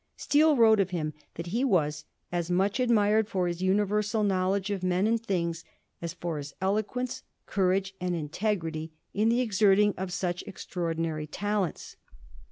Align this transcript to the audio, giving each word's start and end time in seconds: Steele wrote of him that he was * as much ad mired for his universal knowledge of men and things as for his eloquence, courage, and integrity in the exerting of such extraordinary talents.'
Steele 0.17 0.55
wrote 0.57 0.79
of 0.79 0.89
him 0.89 1.13
that 1.35 1.45
he 1.53 1.63
was 1.63 2.05
* 2.17 2.21
as 2.31 2.49
much 2.49 2.79
ad 2.79 2.89
mired 2.89 3.27
for 3.29 3.47
his 3.47 3.61
universal 3.61 4.23
knowledge 4.23 4.71
of 4.71 4.81
men 4.81 5.05
and 5.05 5.23
things 5.23 5.63
as 6.01 6.15
for 6.15 6.37
his 6.39 6.55
eloquence, 6.59 7.21
courage, 7.45 7.93
and 8.01 8.15
integrity 8.15 8.93
in 9.13 9.29
the 9.29 9.41
exerting 9.41 9.93
of 9.97 10.11
such 10.11 10.41
extraordinary 10.47 11.27
talents.' 11.27 11.97